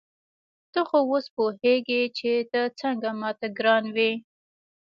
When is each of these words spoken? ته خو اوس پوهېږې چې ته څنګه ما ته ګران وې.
ته 0.71 0.81
خو 0.87 0.99
اوس 1.09 1.25
پوهېږې 1.35 2.01
چې 2.17 2.29
ته 2.51 2.61
څنګه 2.79 3.09
ما 3.21 3.29
ته 3.39 3.47
ګران 3.57 3.83
وې. 3.95 4.11